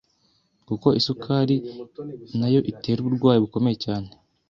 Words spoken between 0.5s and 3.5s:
kuko isukari na yo itera uburwayi